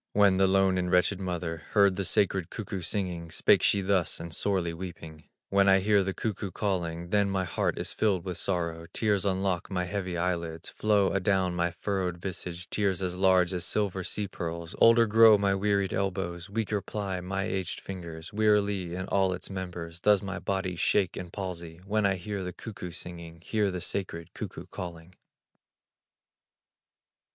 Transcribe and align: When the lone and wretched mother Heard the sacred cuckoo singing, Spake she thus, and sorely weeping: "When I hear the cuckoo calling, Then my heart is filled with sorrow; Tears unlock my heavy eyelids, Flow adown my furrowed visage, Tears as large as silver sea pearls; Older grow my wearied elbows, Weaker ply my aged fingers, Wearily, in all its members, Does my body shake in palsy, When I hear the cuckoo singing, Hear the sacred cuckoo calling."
When 0.13 0.37
the 0.37 0.47
lone 0.47 0.79
and 0.79 0.91
wretched 0.91 1.19
mother 1.19 1.61
Heard 1.73 1.95
the 1.95 2.03
sacred 2.05 2.49
cuckoo 2.49 2.81
singing, 2.81 3.29
Spake 3.29 3.61
she 3.61 3.81
thus, 3.81 4.19
and 4.19 4.33
sorely 4.33 4.73
weeping: 4.73 5.25
"When 5.49 5.69
I 5.69 5.77
hear 5.77 6.03
the 6.03 6.11
cuckoo 6.11 6.49
calling, 6.49 7.11
Then 7.11 7.29
my 7.29 7.43
heart 7.43 7.77
is 7.77 7.93
filled 7.93 8.25
with 8.25 8.39
sorrow; 8.39 8.87
Tears 8.93 9.25
unlock 9.27 9.69
my 9.69 9.83
heavy 9.83 10.17
eyelids, 10.17 10.69
Flow 10.69 11.11
adown 11.13 11.53
my 11.55 11.69
furrowed 11.69 12.17
visage, 12.17 12.67
Tears 12.71 13.03
as 13.03 13.15
large 13.15 13.53
as 13.53 13.63
silver 13.63 14.03
sea 14.03 14.27
pearls; 14.27 14.73
Older 14.79 15.05
grow 15.05 15.37
my 15.37 15.53
wearied 15.53 15.93
elbows, 15.93 16.49
Weaker 16.49 16.81
ply 16.81 17.21
my 17.21 17.43
aged 17.43 17.79
fingers, 17.79 18.33
Wearily, 18.33 18.95
in 18.95 19.05
all 19.05 19.33
its 19.33 19.51
members, 19.51 19.99
Does 19.99 20.23
my 20.23 20.39
body 20.39 20.75
shake 20.75 21.15
in 21.15 21.29
palsy, 21.29 21.79
When 21.85 22.07
I 22.07 22.15
hear 22.15 22.43
the 22.43 22.53
cuckoo 22.53 22.91
singing, 22.91 23.39
Hear 23.41 23.69
the 23.69 23.81
sacred 23.81 24.33
cuckoo 24.33 24.65
calling." 24.71 25.13